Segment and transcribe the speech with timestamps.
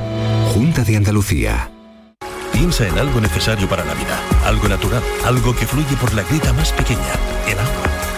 [0.54, 1.70] Junta de Andalucía.
[2.52, 6.52] Piensa en algo necesario para la vida, algo natural, algo que fluye por la grita
[6.54, 7.14] más pequeña,
[7.48, 7.99] el agua.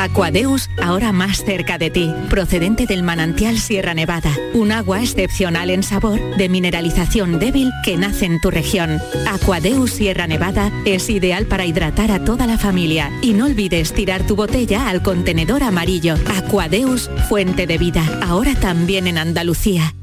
[0.00, 5.82] Aquadeus, ahora más cerca de ti, procedente del manantial Sierra Nevada, un agua excepcional en
[5.82, 8.98] sabor, de mineralización débil que nace en tu región.
[9.28, 14.26] Aquadeus Sierra Nevada es ideal para hidratar a toda la familia y no olvides tirar
[14.26, 16.14] tu botella al contenedor amarillo.
[16.34, 19.94] Aquadeus, fuente de vida, ahora también en Andalucía.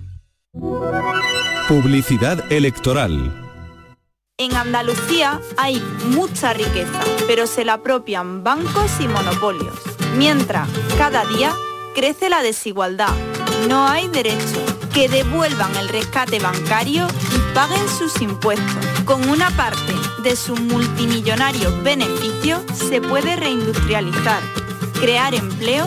[1.67, 3.33] Publicidad electoral.
[4.39, 9.96] En Andalucía hay mucha riqueza, pero se la apropian bancos y monopolios.
[10.17, 10.67] Mientras,
[10.97, 11.53] cada día
[11.93, 13.13] crece la desigualdad.
[13.69, 14.65] No hay derecho.
[14.91, 18.83] Que devuelvan el rescate bancario y paguen sus impuestos.
[19.05, 24.41] Con una parte de sus multimillonarios beneficios se puede reindustrializar,
[24.99, 25.85] crear empleo,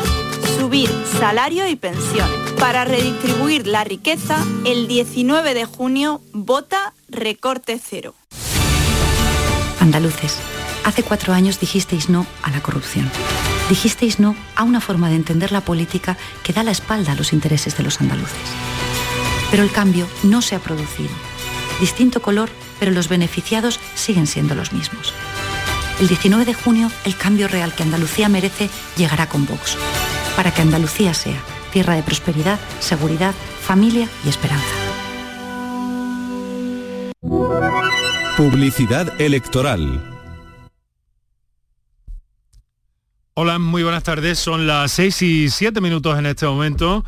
[0.57, 0.89] subir
[1.19, 2.53] salarios y pensiones.
[2.61, 8.15] Para redistribuir la riqueza, el 19 de junio vota recorte cero.
[9.81, 10.37] Andaluces,
[10.85, 13.11] hace cuatro años dijisteis no a la corrupción.
[13.71, 17.33] Dijisteis no a una forma de entender la política que da la espalda a los
[17.33, 18.37] intereses de los andaluces.
[19.53, 21.11] Pero el cambio no se ha producido.
[21.79, 22.51] Distinto color,
[22.81, 25.15] pero los beneficiados siguen siendo los mismos.
[26.01, 29.77] El 19 de junio, el cambio real que Andalucía merece llegará con Vox,
[30.35, 31.41] para que Andalucía sea
[31.73, 34.67] tierra de prosperidad, seguridad, familia y esperanza.
[38.37, 40.10] Publicidad electoral.
[43.43, 44.39] Hola, muy buenas tardes.
[44.39, 47.03] Son las 6 y 7 minutos en este momento.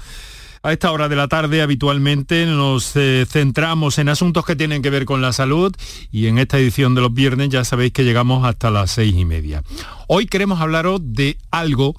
[0.63, 4.89] A esta hora de la tarde habitualmente nos eh, centramos en asuntos que tienen que
[4.89, 5.77] ver con la salud
[6.11, 9.27] y en esta edición de los viernes ya sabéis que llegamos hasta las seis y
[9.27, 9.63] media.
[10.07, 11.95] Hoy queremos hablaros de algo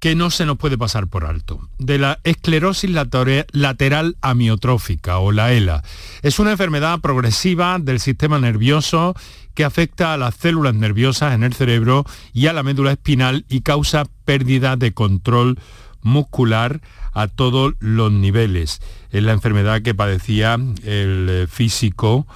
[0.00, 5.54] que no se nos puede pasar por alto, de la esclerosis lateral amiotrófica o la
[5.54, 5.82] ELA.
[6.20, 9.14] Es una enfermedad progresiva del sistema nervioso
[9.56, 13.62] que afecta a las células nerviosas en el cerebro y a la médula espinal y
[13.62, 15.58] causa pérdida de control
[16.02, 16.82] muscular
[17.14, 18.80] a todos los niveles.
[19.10, 22.26] Es la enfermedad que padecía el eh, físico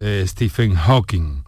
[0.00, 1.44] eh, Stephen Hawking.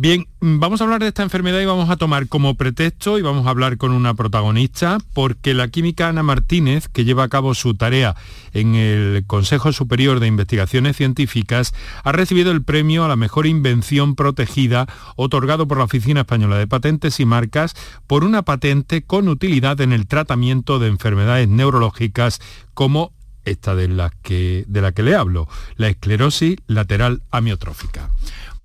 [0.00, 3.48] Bien, vamos a hablar de esta enfermedad y vamos a tomar como pretexto y vamos
[3.48, 7.74] a hablar con una protagonista porque la química Ana Martínez, que lleva a cabo su
[7.74, 8.14] tarea
[8.52, 14.14] en el Consejo Superior de Investigaciones Científicas, ha recibido el premio a la mejor invención
[14.14, 14.86] protegida
[15.16, 17.74] otorgado por la Oficina Española de Patentes y Marcas
[18.06, 22.40] por una patente con utilidad en el tratamiento de enfermedades neurológicas
[22.72, 23.10] como
[23.44, 28.10] esta de la que, de la que le hablo, la esclerosis lateral amiotrófica.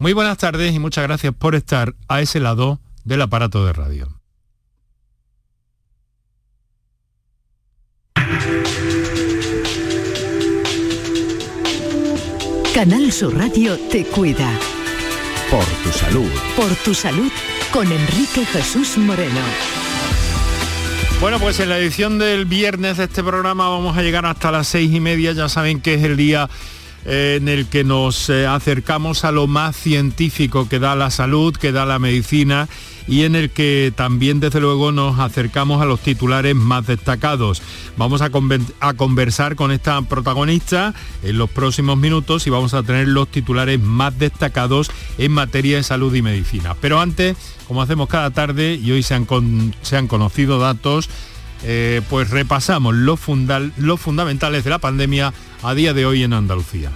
[0.04, 4.20] Muy buenas tardes y muchas gracias por estar a ese lado del aparato de radio.
[12.76, 14.52] Canal Sur Radio te cuida.
[15.50, 16.30] Por tu salud.
[16.58, 17.32] Por tu salud
[17.72, 19.40] con Enrique Jesús Moreno.
[21.22, 24.68] Bueno, pues en la edición del viernes de este programa vamos a llegar hasta las
[24.68, 25.32] seis y media.
[25.32, 26.50] Ya saben que es el día
[27.06, 31.72] en el que nos eh, acercamos a lo más científico que da la salud, que
[31.72, 32.70] da la medicina
[33.08, 37.62] y en el que también desde luego nos acercamos a los titulares más destacados.
[37.98, 38.30] Vamos a,
[38.96, 44.18] conversar con esta protagonista en los próximos minutos y vamos a tener los titulares más
[44.18, 46.76] destacados en materia de salud y medicina.
[46.80, 47.36] Pero antes,
[47.68, 49.26] como hacemos cada tarde y hoy se han,
[50.08, 51.10] conocido datos,
[51.64, 55.34] eh, pues repasamos los fundamentales de la pandemia
[55.64, 56.92] a día de hoy en Andalucía.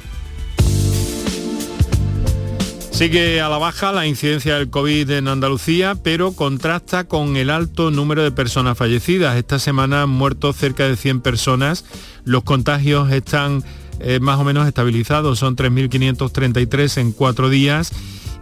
[2.92, 7.92] Sigue a la baja la incidencia del COVID en Andalucía, pero contrasta con el alto
[7.92, 9.38] número de personas fallecidas.
[9.38, 11.86] Esta semana han muerto cerca de 100 personas.
[12.26, 13.64] Los contagios están
[14.00, 17.92] eh, más o menos estabilizados, son 3.533 en cuatro días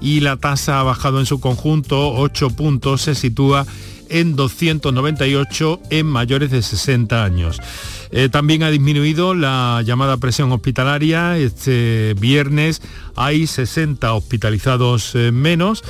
[0.02, 3.66] y la tasa ha bajado en su conjunto 8 puntos, se sitúa
[4.10, 7.60] en 298 en mayores de 60 años.
[8.18, 11.38] Eh, también ha disminuido la llamada presión hospitalaria.
[11.38, 12.82] Este viernes
[13.18, 15.84] hay 60 hospitalizados eh, menos.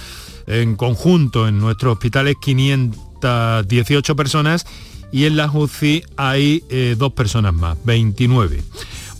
[0.48, 4.66] En conjunto en nuestros hospitales 518 personas
[5.12, 8.64] y en la UCI hay eh, dos personas más, 29.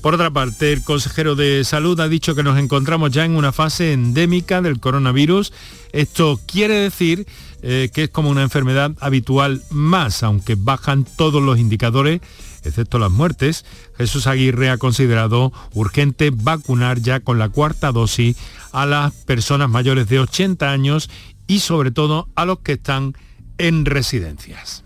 [0.02, 3.52] Por otra parte, el consejero de salud ha dicho que nos encontramos ya en una
[3.52, 5.54] fase endémica del coronavirus.
[5.92, 7.28] Esto quiere decir
[7.62, 12.22] que es como una enfermedad habitual más, aunque bajan todos los indicadores
[12.66, 13.66] excepto las muertes,
[13.98, 18.36] Jesús Aguirre ha considerado urgente vacunar ya con la cuarta dosis
[18.72, 21.10] a las personas mayores de 80 años
[21.48, 23.14] y sobre todo a los que están
[23.58, 24.84] en residencias.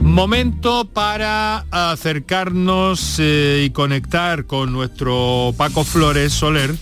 [0.00, 6.74] Momento para acercarnos eh, y conectar con nuestro Paco Flores Soler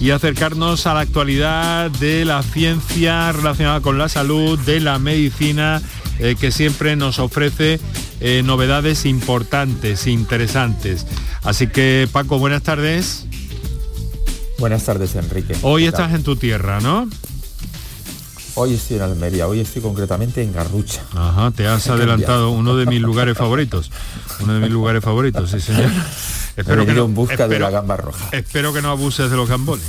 [0.00, 5.80] y acercarnos a la actualidad de la ciencia relacionada con la salud, de la medicina
[6.18, 7.80] eh, que siempre nos ofrece
[8.20, 11.06] eh, novedades importantes, interesantes.
[11.42, 13.26] Así que Paco, buenas tardes.
[14.58, 15.54] Buenas tardes, Enrique.
[15.62, 17.08] Hoy estás en tu tierra, ¿no?
[18.58, 21.02] Hoy estoy en Almería, hoy estoy concretamente en Garrucha.
[21.14, 23.90] Ajá, te has adelantado uno de mis lugares favoritos.
[24.40, 25.90] Uno de mis lugares favoritos, sí señor.
[26.56, 28.28] Espero que no, en busca de la gamba roja.
[28.32, 29.84] Espero que no abuses de los gambones.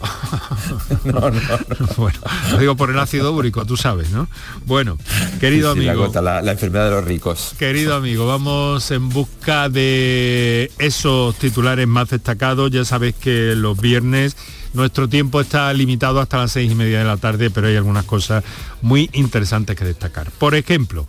[1.04, 1.40] no, no,
[1.96, 2.18] Bueno,
[2.52, 4.28] lo digo por el ácido úrico, tú sabes, ¿no?
[4.66, 4.98] Bueno,
[5.40, 6.10] querido amigo.
[6.20, 7.54] La, la, enfermedad de los ricos.
[7.58, 12.70] Querido amigo, vamos en busca de esos titulares más destacados.
[12.70, 14.36] Ya sabes que los viernes
[14.72, 18.04] nuestro tiempo está limitado hasta las seis y media de la tarde, pero hay algunas
[18.04, 18.44] cosas
[18.82, 20.30] muy interesantes que destacar.
[20.30, 21.06] Por ejemplo,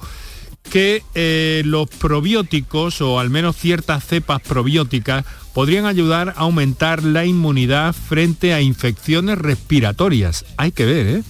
[0.72, 7.26] que eh, los probióticos o al menos ciertas cepas probióticas podrían ayudar a aumentar la
[7.26, 10.46] inmunidad frente a infecciones respiratorias.
[10.56, 11.24] Hay que ver, ¿eh?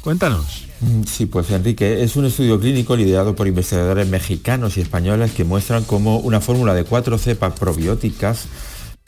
[0.00, 0.66] Cuéntanos.
[0.80, 5.44] Mm, sí, pues Enrique, es un estudio clínico liderado por investigadores mexicanos y españoles que
[5.44, 8.48] muestran cómo una fórmula de cuatro cepas probióticas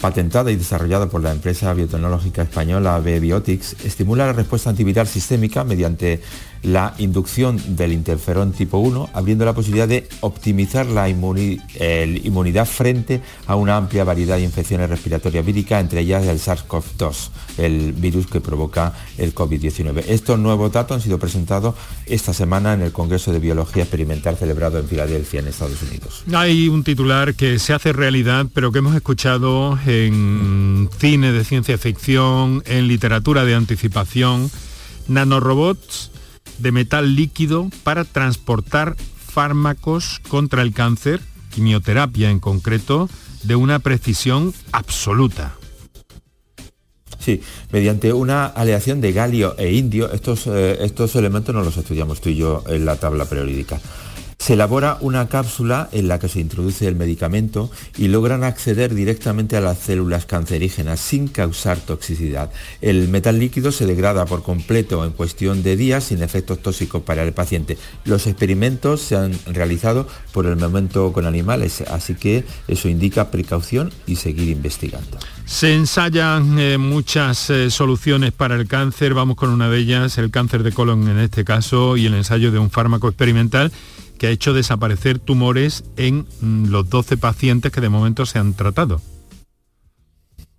[0.01, 6.21] patentada y desarrollada por la empresa biotecnológica española B-Biotics, estimula la respuesta antiviral sistémica mediante
[6.63, 13.57] la inducción del interferón tipo 1, abriendo la posibilidad de optimizar la inmunidad frente a
[13.57, 18.93] una amplia variedad de infecciones respiratorias víricas, entre ellas el SARS-CoV-2, el virus que provoca
[19.19, 20.05] el COVID-19.
[20.07, 21.75] Estos nuevos datos han sido presentados
[22.07, 26.23] esta semana en el Congreso de Biología Experimental celebrado en Filadelfia, en Estados Unidos.
[26.33, 31.77] Hay un titular que se hace realidad, pero que hemos escuchado en cine de ciencia
[31.77, 34.49] ficción, en literatura de anticipación,
[35.09, 36.12] nanorobots
[36.63, 43.09] de metal líquido para transportar fármacos contra el cáncer, quimioterapia en concreto,
[43.43, 45.57] de una precisión absoluta.
[47.19, 47.41] Sí,
[47.71, 52.31] mediante una aleación de galio e indio, estos, eh, estos elementos no los estudiamos tú
[52.31, 53.81] y yo en la tabla periódica.
[54.43, 59.57] Se elabora una cápsula en la que se introduce el medicamento y logran acceder directamente
[59.57, 62.51] a las células cancerígenas sin causar toxicidad.
[62.81, 67.23] El metal líquido se degrada por completo en cuestión de días sin efectos tóxicos para
[67.23, 67.79] el paciente.
[68.05, 73.93] Los experimentos se han realizado por el momento con animales, así que eso indica precaución
[74.09, 75.19] y seguir investigando.
[75.45, 80.33] Se ensayan eh, muchas eh, soluciones para el cáncer, vamos con una de ellas, el
[80.33, 83.71] cáncer de colon en este caso, y el ensayo de un fármaco experimental
[84.23, 88.55] que ha hecho desaparecer tumores en mm, los 12 pacientes que de momento se han
[88.55, 89.01] tratado.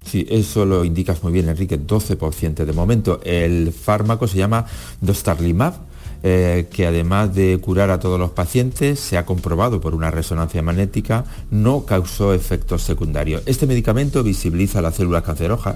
[0.05, 3.21] Sí, eso lo indicas muy bien, Enrique, 12 pacientes de momento.
[3.23, 4.65] El fármaco se llama
[4.99, 5.75] Dostarlimab
[6.23, 10.61] eh, que además de curar a todos los pacientes, se ha comprobado por una resonancia
[10.61, 13.43] magnética, no causó efectos secundarios.
[13.45, 15.23] Este medicamento visibiliza las células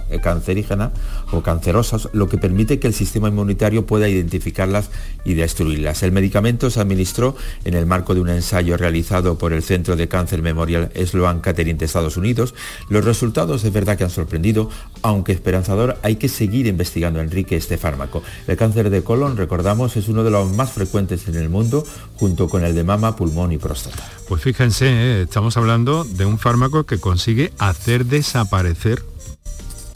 [0.09, 0.91] eh, cancerígenas
[1.33, 4.89] o cancerosas, lo que permite que el sistema inmunitario pueda identificarlas
[5.25, 6.01] y destruirlas.
[6.03, 7.35] El medicamento se administró
[7.65, 11.77] en el marco de un ensayo realizado por el Centro de Cáncer Memorial Sloan Kettering
[11.77, 12.55] de Estados Unidos.
[12.87, 14.69] Los resultados es verdad que han sorprendido,
[15.01, 18.23] aunque esperanzador, hay que seguir investigando, Enrique, este fármaco.
[18.47, 22.49] El cáncer de colon, recordamos, es uno de los más frecuentes en el mundo, junto
[22.49, 24.09] con el de mama, pulmón y próstata.
[24.27, 25.21] Pues fíjense, ¿eh?
[25.23, 29.03] estamos hablando de un fármaco que consigue hacer desaparecer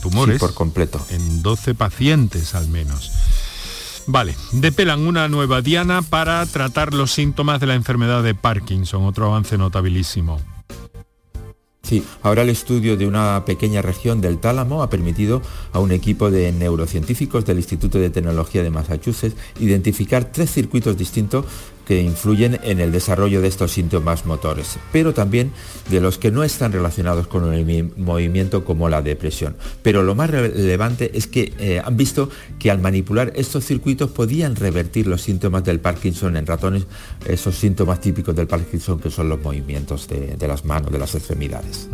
[0.02, 1.00] tumores por completo.
[1.10, 3.12] En 12 pacientes al menos.
[4.08, 9.28] Vale, depelan una nueva diana para tratar los síntomas de la enfermedad de Parkinson, otro
[9.28, 10.42] avance notabilísimo.
[11.92, 15.42] Sí, ahora el estudio de una pequeña región del tálamo ha permitido
[15.74, 21.44] a un equipo de neurocientíficos del Instituto de Tecnología de Massachusetts identificar tres circuitos distintos
[21.86, 25.52] que influyen en el desarrollo de estos síntomas motores, pero también
[25.90, 29.56] de los que no están relacionados con el movimiento como la depresión.
[29.82, 34.56] Pero lo más relevante es que eh, han visto que al manipular estos circuitos podían
[34.56, 36.86] revertir los síntomas del Parkinson en ratones,
[37.26, 41.88] esos síntomas típicos del Parkinson que son los movimientos de, las manos, de las extremidades.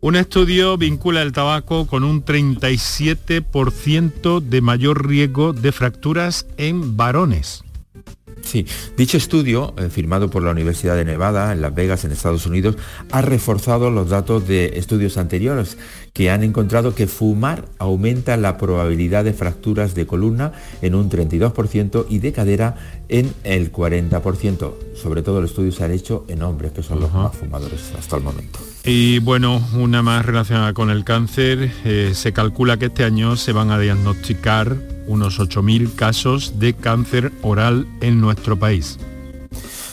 [0.00, 7.64] Un estudio vincula el tabaco con un 37% de mayor riesgo de fracturas en varones.
[8.48, 8.64] Sí,
[8.96, 12.76] dicho estudio, eh, firmado por la Universidad de Nevada en Las Vegas, en Estados Unidos,
[13.10, 15.76] ha reforzado los datos de estudios anteriores
[16.14, 22.06] que han encontrado que fumar aumenta la probabilidad de fracturas de columna en un 32%
[22.08, 22.76] y de cadera
[23.10, 24.72] en el 40%.
[24.94, 28.16] Sobre todo el estudio se ha hecho en hombres, que son los más fumadores hasta
[28.16, 28.60] el momento.
[28.82, 33.52] Y bueno, una más relacionada con el cáncer, eh, se calcula que este año se
[33.52, 38.98] van a diagnosticar unos 8.000 casos de cáncer oral en nuestro país.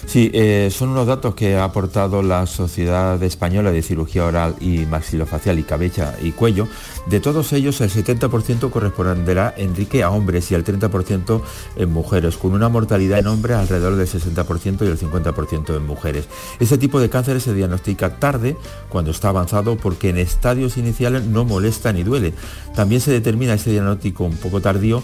[0.06, 4.86] Sí, eh, son unos datos que ha aportado la Sociedad Española de Cirugía Oral y
[4.86, 6.68] Maxilofacial y Cabeza y Cuello.
[7.08, 11.42] De todos ellos, el 70% corresponderá, Enrique, a hombres y el 30%
[11.76, 16.28] en mujeres, con una mortalidad en hombres alrededor del 60% y el 50% en mujeres.
[16.60, 18.56] Ese tipo de cáncer se diagnostica tarde,
[18.90, 22.34] cuando está avanzado, porque en estadios iniciales no molesta ni duele.
[22.76, 25.04] También se determina ese diagnóstico un poco tardío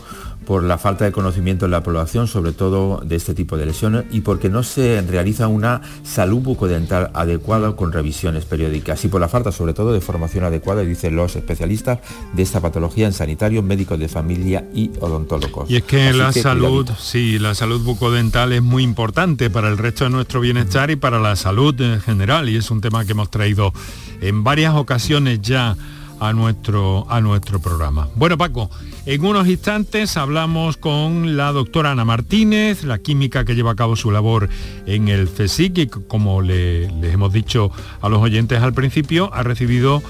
[0.52, 4.04] por la falta de conocimiento en la población, sobre todo de este tipo de lesiones,
[4.12, 9.30] y porque no se realiza una salud bucodental adecuada con revisiones periódicas, y por la
[9.30, 12.00] falta sobre todo de formación adecuada, dicen los especialistas
[12.34, 15.72] de esta patología en sanitarios, médicos de familia y odontólogos.
[15.72, 20.04] Y es que la salud, sí, la salud bucodental es muy importante para el resto
[20.04, 23.32] de nuestro bienestar y para la salud en general, y es un tema que hemos
[23.32, 23.72] traído
[24.20, 25.78] en varias ocasiones ya
[26.22, 28.08] a nuestro, a nuestro programa.
[28.16, 28.70] Bueno, Paco,
[29.08, 33.96] en unos instantes hablamos con la doctora Ana Martínez, la química que lleva a cabo
[33.96, 34.48] su labor
[34.86, 39.42] en el CSIC y como le, les hemos dicho a los oyentes al principio, ha
[39.42, 40.04] recibido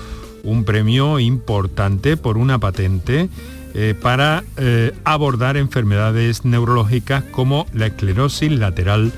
[0.44, 3.30] un premio importante por una patente
[3.74, 9.14] eh, para eh, abordar enfermedades neurológicas como la esclerosis lateral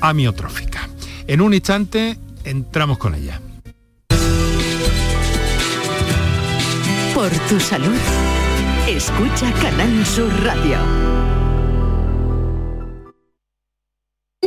[0.00, 0.88] amiotrófica.
[1.26, 3.40] En un instante entramos con ella.
[7.20, 7.98] Por tu salud,
[8.88, 11.09] escucha Canal Sur Radio.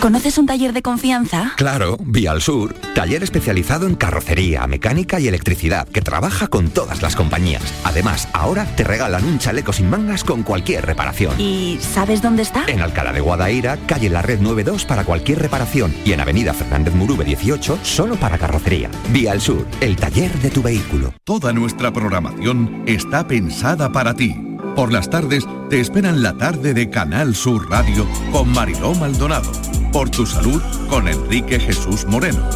[0.00, 1.52] ¿Conoces un taller de confianza?
[1.58, 7.02] Claro, Vía al Sur, taller especializado en carrocería, mecánica y electricidad, que trabaja con todas
[7.02, 7.62] las compañías.
[7.84, 11.38] Además, ahora te regalan un chaleco sin mangas con cualquier reparación.
[11.38, 12.64] ¿Y sabes dónde está?
[12.66, 16.94] En Alcalá de Guadaira, calle La Red 92 para cualquier reparación y en Avenida Fernández
[16.94, 18.90] Murube 18 solo para carrocería.
[19.12, 21.12] Vía al Sur, el taller de tu vehículo.
[21.24, 24.34] Toda nuestra programación está pensada para ti.
[24.74, 29.52] Por las tardes te esperan la tarde de Canal Sur Radio con Mariló Maldonado
[29.92, 32.48] por tu salud con Enrique Jesús Moreno.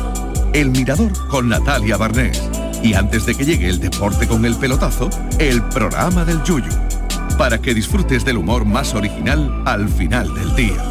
[0.52, 2.42] El Mirador con Natalia Barnés.
[2.82, 6.72] Y antes de que llegue el deporte con el pelotazo, el programa del Yuyu.
[7.38, 10.82] Para que disfrutes del humor más original al final del día.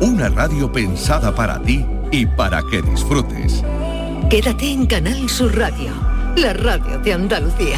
[0.00, 3.62] una radio pensada para ti y para que disfrutes.
[4.28, 5.92] Quédate en Canal Sur Radio,
[6.36, 7.76] la radio de Andalucía.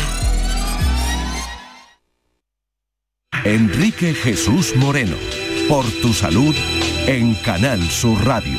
[3.44, 5.16] Enrique Jesús Moreno,
[5.68, 6.54] por tu salud
[7.06, 8.58] en Canal Sur Radio.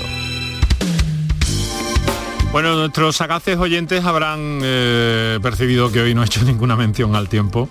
[2.52, 7.28] Bueno, nuestros sagaces oyentes habrán eh, percibido que hoy no he hecho ninguna mención al
[7.30, 7.70] tiempo,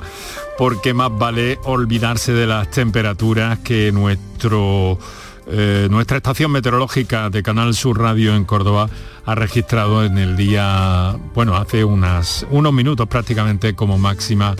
[0.59, 4.99] porque más vale olvidarse de las temperaturas que nuestro,
[5.47, 8.89] eh, nuestra estación meteorológica de Canal Sur Radio en Córdoba
[9.25, 14.55] ha registrado en el día, bueno, hace unas, unos minutos prácticamente como máxima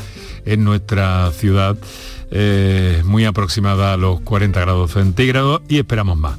[0.47, 1.77] en nuestra ciudad.
[2.37, 6.37] Eh, muy aproximada a los 40 grados centígrados y esperamos más.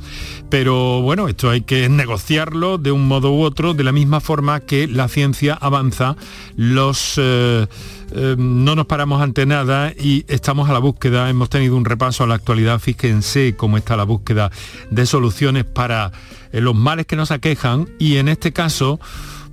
[0.49, 4.59] Pero bueno, esto hay que negociarlo de un modo u otro, de la misma forma
[4.59, 6.17] que la ciencia avanza,
[6.57, 7.13] los...
[7.17, 7.65] Eh,
[8.11, 12.25] eh, no nos paramos ante nada y estamos a la búsqueda, hemos tenido un repaso
[12.25, 14.51] a la actualidad, fíjense cómo está la búsqueda
[14.91, 16.11] de soluciones para
[16.51, 18.99] los males que nos aquejan y en este caso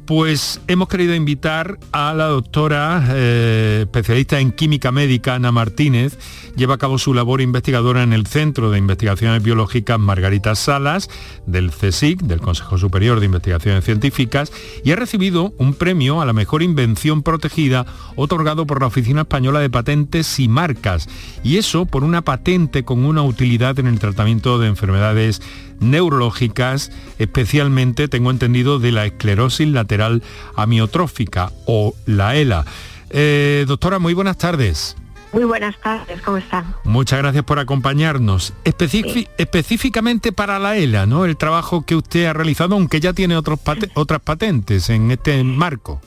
[0.06, 6.18] pues hemos querido invitar a la doctora eh, especialista en química médica, Ana Martínez.
[6.56, 11.08] Lleva a cabo su labor investigadora en el Centro de Investigaciones Biológicas Margarita Salas,
[11.46, 14.52] del CSIC, del Consejo Superior de Investigaciones Científicas,
[14.84, 19.60] y ha recibido un premio a la mejor invención protegida otorgado por la Oficina Española
[19.60, 21.08] de Patentes y Marcas.
[21.42, 25.40] Y eso por una patente con una utilidad en el tratamiento de enfermedades
[25.82, 30.22] neurológicas, especialmente, tengo entendido, de la esclerosis lateral
[30.56, 32.64] amiotrófica o la ELA.
[33.10, 34.96] Eh, doctora, muy buenas tardes.
[35.32, 36.74] Muy buenas tardes, ¿cómo están?
[36.84, 38.52] Muchas gracias por acompañarnos.
[38.64, 41.24] Específicamente para la ELA, ¿no?
[41.24, 43.58] El trabajo que usted ha realizado, aunque ya tiene otros
[43.94, 46.02] otras patentes en este marco.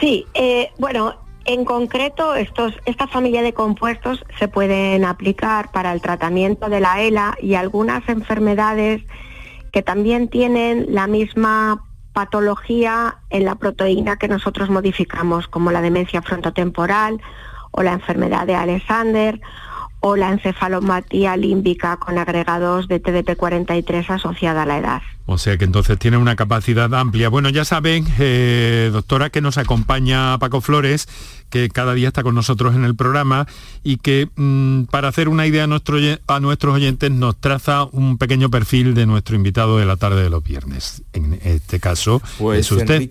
[0.00, 6.00] Sí, eh, bueno, en concreto, estos, esta familia de compuestos se pueden aplicar para el
[6.00, 9.02] tratamiento de la ELA y algunas enfermedades
[9.72, 16.22] que también tienen la misma patología en la proteína que nosotros modificamos, como la demencia
[16.22, 17.20] frontotemporal
[17.72, 19.40] o la enfermedad de Alexander
[20.00, 25.02] o la encefalomatía límbica con agregados de TDP43 asociada a la edad.
[25.26, 27.28] O sea que entonces tiene una capacidad amplia.
[27.30, 31.08] Bueno, ya saben, eh, doctora, que nos acompaña Paco Flores,
[31.48, 33.46] que cada día está con nosotros en el programa
[33.82, 38.18] y que mm, para hacer una idea a, nuestro, a nuestros oyentes nos traza un
[38.18, 41.02] pequeño perfil de nuestro invitado de la tarde de los viernes.
[41.14, 43.08] En este caso, pues es usted.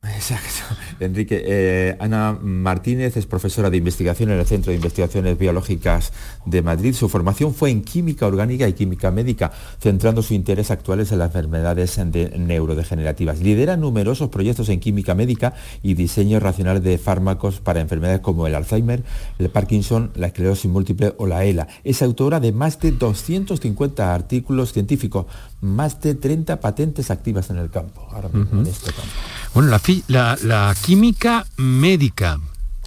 [0.04, 0.76] Exacto.
[1.00, 6.12] Enrique, eh, Ana Martínez es profesora de investigación en el Centro de Investigaciones Biológicas
[6.46, 6.94] de Madrid.
[6.94, 11.34] Su formación fue en química orgánica y química médica, centrando su interés actuales en las
[11.34, 13.40] enfermedades neurodegenerativas.
[13.40, 18.54] Lidera numerosos proyectos en química médica y diseño racional de fármacos para enfermedades como el
[18.54, 19.02] Alzheimer,
[19.38, 21.66] el Parkinson, la esclerosis múltiple o la ELA.
[21.82, 25.26] Es autora de más de 250 artículos científicos,
[25.60, 28.06] más de 30 patentes activas en el campo.
[28.12, 29.10] Ahora mismo, en este campo.
[29.54, 29.76] Bueno,
[30.08, 32.38] la, química médica,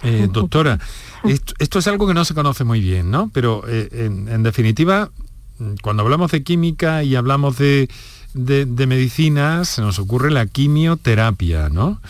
[0.02, 0.78] eh, doctora,
[1.58, 3.30] esto, es algo que no se conoce muy bien, ¿no?
[3.32, 5.10] Pero eh, en, definitiva,
[5.82, 7.88] cuando hablamos de química y hablamos de,
[8.34, 12.00] de, medicina, se nos ocurre la quimioterapia, ¿no?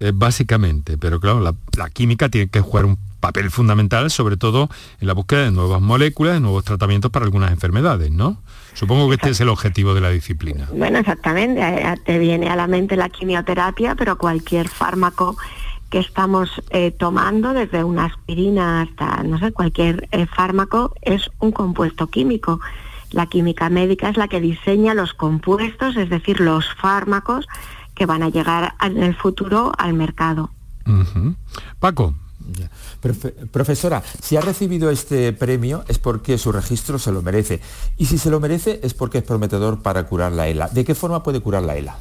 [0.00, 4.68] Eh, básicamente, pero claro, la, la química tiene que jugar un papel fundamental, sobre todo
[5.00, 8.40] en la búsqueda de nuevas moléculas, de nuevos tratamientos para algunas enfermedades, ¿no?
[8.74, 10.68] Supongo que este es el objetivo de la disciplina.
[10.72, 11.60] Bueno, exactamente.
[11.60, 15.36] Eh, te viene a la mente la quimioterapia, pero cualquier fármaco
[15.90, 21.50] que estamos eh, tomando, desde una aspirina hasta, no sé, cualquier eh, fármaco, es un
[21.50, 22.60] compuesto químico.
[23.10, 27.48] La química médica es la que diseña los compuestos, es decir, los fármacos
[27.98, 30.50] que van a llegar en el futuro al mercado.
[31.80, 32.14] Paco,
[33.50, 37.60] profesora, si ha recibido este premio es porque su registro se lo merece.
[37.96, 40.68] Y si se lo merece es porque es prometedor para curar la ELA.
[40.68, 41.96] ¿De qué forma puede curar la ELA?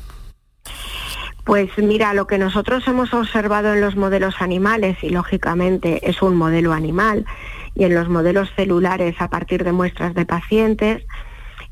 [1.43, 6.35] Pues mira, lo que nosotros hemos observado en los modelos animales, y lógicamente es un
[6.35, 7.25] modelo animal,
[7.73, 11.03] y en los modelos celulares a partir de muestras de pacientes,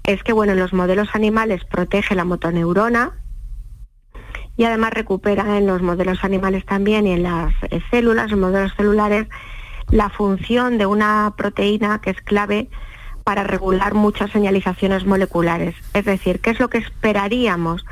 [0.03, 3.11] es que bueno, en los modelos animales protege la motoneurona,
[4.57, 8.73] y además recupera en los modelos animales también y en las eh, células, en modelos
[8.75, 9.27] celulares,
[9.89, 12.69] la función de una proteína que es clave
[13.23, 15.75] para regular muchas señalizaciones moleculares.
[15.93, 17.85] Es decir, ¿qué es lo que esperaríamos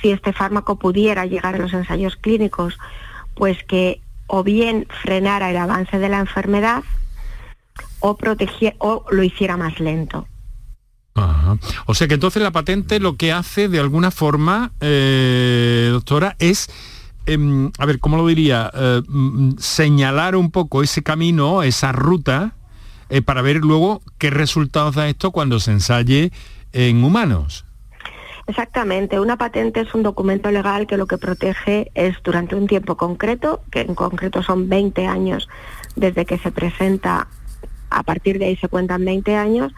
[0.00, 2.78] si este fármaco pudiera llegar a los ensayos clínicos?
[3.34, 6.82] Pues que o bien frenara el avance de la enfermedad
[8.00, 8.16] o,
[8.78, 10.26] o lo hiciera más lento.
[11.86, 16.70] O sea que entonces la patente lo que hace de alguna forma, eh, doctora, es,
[17.26, 18.70] em, a ver, ¿cómo lo diría?
[18.74, 22.54] Eh, mm, señalar un poco ese camino, esa ruta
[23.10, 26.32] eh, para ver luego qué resultados da esto cuando se ensaye
[26.72, 27.66] en humanos.
[28.46, 32.96] Exactamente, una patente es un documento legal que lo que protege es durante un tiempo
[32.96, 35.48] concreto, que en concreto son 20 años
[35.94, 37.28] desde que se presenta,
[37.90, 39.72] a partir de ahí se cuentan 20 años,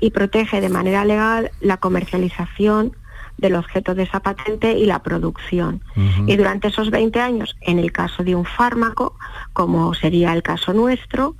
[0.00, 2.96] y protege de manera legal la comercialización
[3.36, 5.80] del objeto de esa patente y la producción.
[6.26, 9.16] Y durante esos 20 años, en el caso de un fármaco,
[9.52, 11.36] como sería el caso nuestro,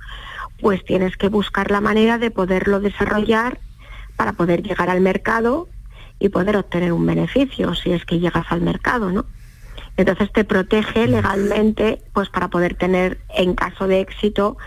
[0.61, 3.59] pues tienes que buscar la manera de poderlo desarrollar
[4.15, 5.67] para poder llegar al mercado
[6.19, 9.25] y poder obtener un beneficio si es que llegas al mercado, ¿no?
[9.97, 14.57] Entonces te protege legalmente pues para poder tener en caso de éxito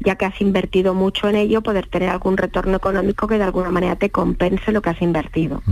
[0.00, 3.70] ya que has invertido mucho en ello, poder tener algún retorno económico que de alguna
[3.70, 5.62] manera te compense lo que has invertido.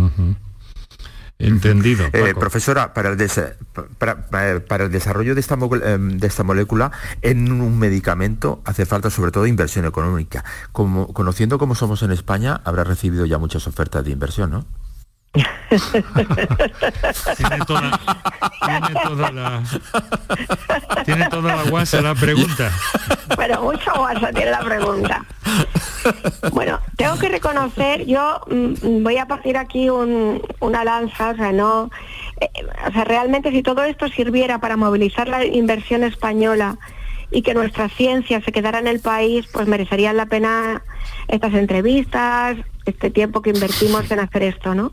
[1.38, 2.06] Entendido.
[2.12, 7.78] Eh, profesora, para el, para, el desarrollo de esta, em, de esta molécula en un
[7.78, 10.44] medicamento hace falta sobre todo inversión económica.
[10.72, 14.64] Como, conociendo cómo somos en España, habrá recibido ya muchas ofertas de inversión, ¿no?
[17.37, 18.01] Tiene, toda,
[18.64, 19.62] tiene, toda, la
[21.05, 22.70] tiene toda la guasa la pregunta.
[23.35, 25.25] Bueno, mucho guasa tiene la pregunta.
[26.53, 31.90] Bueno, tengo que reconocer, yo mm, voy a partir aquí una lanza, o sea, no,
[32.40, 32.49] eh,
[32.87, 36.79] o sea, realmente si todo esto sirviera para movilizar la inversión española
[37.35, 40.85] y que nuestra ciencia se quedara en el país, pues merecerían la pena
[41.27, 44.92] estas entrevistas, este tiempo que invertimos en hacer esto, ¿no?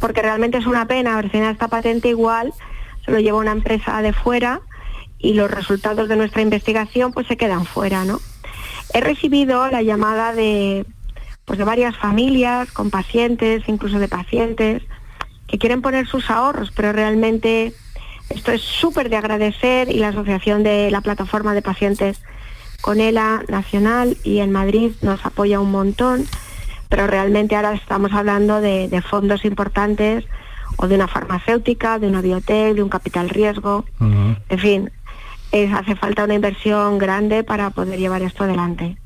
[0.00, 2.54] Porque realmente es una pena, ver si esta patente igual
[3.04, 4.62] se lo lleva una empresa de fuera
[5.18, 8.20] y los resultados de nuestra investigación pues se quedan fuera, ¿no?
[8.94, 10.86] He recibido la llamada de
[11.44, 14.82] pues de varias familias con pacientes, incluso de pacientes
[15.46, 17.74] que quieren poner sus ahorros, pero realmente
[18.28, 22.20] esto es súper de agradecer y la asociación de la plataforma de pacientes
[22.80, 26.26] con ELA Nacional y en Madrid nos apoya un montón,
[26.88, 30.24] pero realmente ahora estamos hablando de, fondos importantes
[30.76, 34.90] o de una farmacéutica, de una biotech, de un capital riesgo, en fin,
[35.72, 38.98] hace falta una inversión grande para poder llevar esto adelante.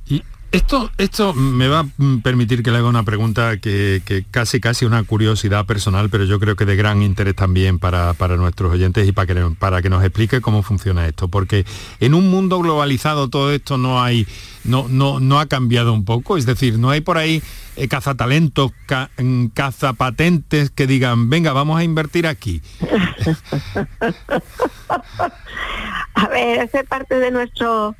[0.53, 1.87] Esto, esto me va a
[2.25, 6.57] permitir que le haga una pregunta que, casi casi una curiosidad personal, pero yo creo
[6.57, 10.41] que de gran interés también para, nuestros oyentes y para que, para que nos explique
[10.41, 11.29] cómo funciona esto.
[11.29, 11.65] Porque
[12.01, 14.27] en un mundo globalizado todo esto no hay,
[14.65, 16.37] no, no, no ha cambiado un poco.
[16.37, 17.41] Es decir, no hay por ahí
[17.77, 18.73] eh, cazatalentos,
[19.19, 22.61] mm, cazapatentes que digan, venga, vamos a invertir aquí.
[26.15, 27.95] a ver, es parte de nuestro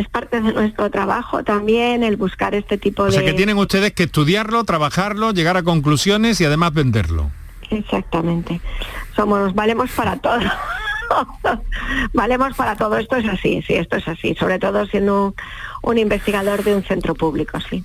[0.00, 3.10] es parte de nuestro trabajo también el buscar este tipo de...
[3.10, 7.30] O sea que tienen ustedes que estudiarlo, trabajarlo, llegar a conclusiones y además venderlo.
[7.70, 8.60] Exactamente.
[9.14, 10.40] Somos, valemos para todo.
[12.12, 12.96] valemos para todo.
[12.96, 14.34] Esto es así, sí, esto es así.
[14.34, 15.34] Sobre todo siendo
[15.82, 17.84] un investigador de un centro público, sí.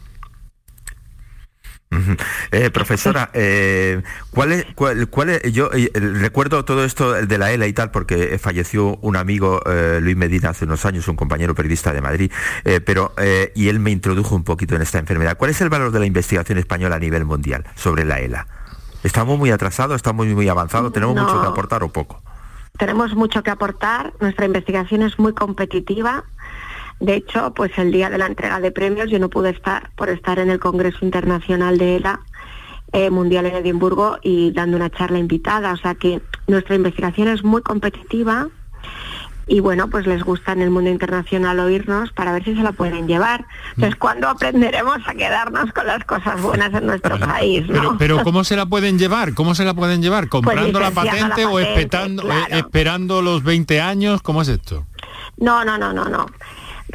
[2.52, 7.74] Eh, profesora, eh, ¿cuál es, cuál, yo eh, recuerdo todo esto de la ELA y
[7.74, 9.62] tal, porque falleció un amigo,
[10.02, 12.32] Luis Medina, hace unos años, un compañero periodista de Madrid,
[12.86, 13.14] pero
[13.54, 15.38] y él me introdujo un poquito en esta enfermedad.
[15.38, 18.48] ¿Cuál es el valor de la investigación española a nivel mundial sobre la ELA?
[19.04, 22.22] ¿Estamos muy atrasados, estamos muy avanzados, tenemos mucho que aportar o poco?
[22.78, 26.26] Tenemos mucho que aportar, nuestra investigación es muy competitiva,
[27.00, 30.10] de hecho, pues el día de la entrega de premios yo no pude estar por
[30.10, 32.22] estar en el Congreso Internacional de ELA
[32.94, 35.74] eh, Mundial en Edimburgo y dando una charla invitada.
[35.74, 38.48] O sea que nuestra investigación es muy competitiva
[39.48, 42.72] y bueno, pues les gusta en el mundo internacional oírnos para ver si se la
[42.72, 43.46] pueden llevar.
[43.76, 47.64] Entonces, ¿cuándo aprenderemos a quedarnos con las cosas buenas en nuestro país?
[48.00, 49.34] Pero, ¿cómo se la pueden llevar?
[49.36, 50.30] ¿Cómo se la pueden llevar?
[50.30, 54.22] Pues ¿Comprando la, patente o esperando, eh, esperando los 20 años?
[54.24, 54.86] ¿Cómo es esto?
[55.38, 56.26] No, no, no, no, no.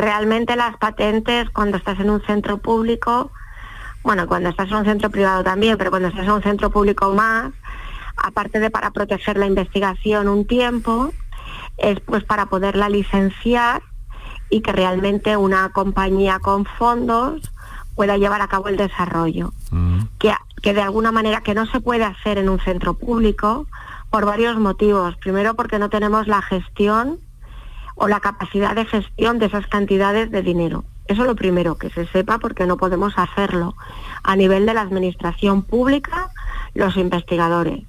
[0.01, 3.31] Realmente las patentes, cuando estás en un centro público,
[4.03, 7.13] bueno, cuando estás en un centro privado también, pero cuando estás en un centro público
[7.13, 7.53] más,
[8.17, 11.13] aparte de para proteger la investigación un tiempo,
[11.77, 13.83] es pues para poderla licenciar
[14.49, 17.53] y que realmente una compañía con fondos
[17.95, 20.01] pueda llevar a cabo el desarrollo, mm.
[20.19, 20.33] que,
[20.63, 23.67] que de alguna manera que no se puede hacer en un centro público
[24.09, 25.15] por varios motivos.
[25.17, 27.19] Primero porque no tenemos la gestión
[28.01, 30.85] o la capacidad de gestión de esas cantidades de dinero.
[31.07, 33.75] Eso es lo primero, que se sepa porque no podemos hacerlo
[34.23, 36.31] a nivel de la administración pública,
[36.73, 37.85] los investigadores.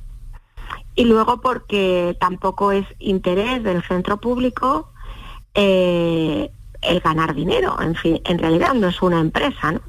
[0.96, 4.92] Y luego porque tampoco es interés del centro público
[5.54, 7.78] eh, el ganar dinero.
[7.82, 9.82] En fin, en realidad no es una empresa, ¿no?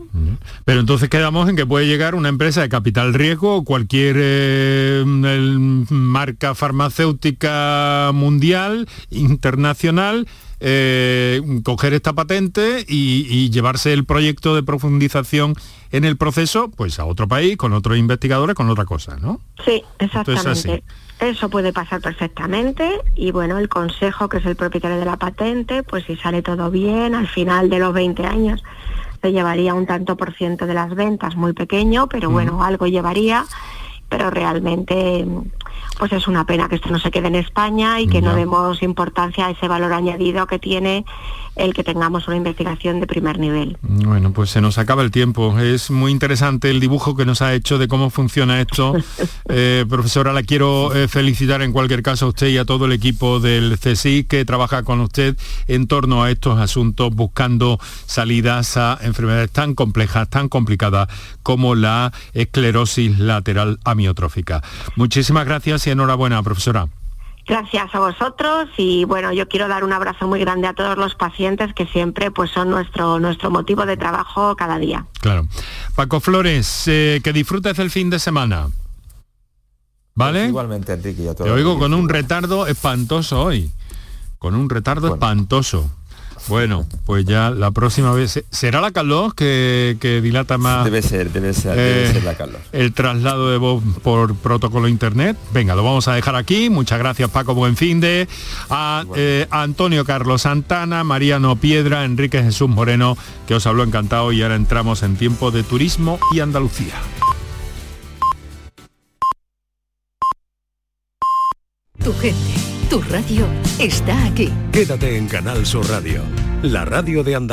[0.64, 6.54] Pero entonces quedamos en que puede llegar una empresa de capital riesgo cualquier eh, marca
[6.54, 10.26] farmacéutica mundial, internacional,
[10.64, 15.54] eh, coger esta patente y, llevarse el proyecto de profundización
[15.90, 19.40] en el proceso pues a otro país, con otros investigadores, con otra cosa, ¿no?
[19.64, 20.84] Sí, exactamente.
[21.18, 25.82] Eso puede pasar perfectamente y bueno, el consejo, que es el propietario de la patente,
[25.82, 28.62] pues si sale todo bien, al final de los 20 años
[29.20, 33.44] se llevaría un tanto por ciento de las ventas, muy pequeño, pero bueno, algo llevaría,
[34.08, 35.26] pero realmente
[35.98, 38.82] pues es una pena que esto no se quede en España y que no, demos
[38.82, 41.04] importancia a ese valor añadido que tiene
[41.56, 43.76] el que tengamos una investigación de primer nivel.
[43.82, 45.58] Bueno, pues se nos acaba el tiempo.
[45.58, 48.94] Es muy interesante el dibujo que nos ha hecho de cómo funciona esto.
[49.48, 52.92] Eh, profesora, la quiero eh, felicitar en cualquier caso a usted y a todo el
[52.92, 55.36] equipo del CSI que trabaja con usted
[55.66, 61.08] en torno a estos asuntos, buscando salidas a enfermedades tan complejas, tan complicadas
[61.42, 64.62] como la esclerosis lateral amiotrófica.
[64.96, 66.88] Muchísimas gracias y enhorabuena, profesora.
[67.46, 71.14] Gracias a vosotros y bueno, yo quiero dar un abrazo muy grande a todos los
[71.16, 75.06] pacientes que siempre pues son nuestro, nuestro motivo de trabajo cada día.
[75.20, 75.48] Claro.
[75.96, 78.68] Paco Flores, eh, que disfrutes el fin de semana.
[80.14, 80.40] ¿Vale?
[80.40, 81.34] Pues igualmente, Enrique.
[81.34, 83.70] Te oigo con un retardo espantoso hoy.
[84.38, 85.90] Con un retardo espantoso.
[86.48, 88.44] Bueno, pues ya la próxima vez.
[88.50, 90.84] ¿Será la calor que, dilata más?
[90.84, 92.60] Debe ser, debe ser, debe eh, ser la calor.
[92.72, 95.36] El traslado de voz por protocolo internet.
[95.52, 96.68] Venga, lo vamos a dejar aquí.
[96.70, 98.28] Muchas gracias, Paco Buen fin de
[98.70, 104.42] a, eh, Antonio Carlos Santana, Mariano Piedra, Enrique Jesús Moreno, que os habló encantado y
[104.42, 106.94] ahora entramos en tiempo de turismo y Andalucía.
[112.02, 113.46] Tu gente, tu radio
[113.78, 114.52] está aquí.
[114.70, 116.20] Quédate en Canal Sur Radio,
[116.60, 117.52] la radio de Andalucía.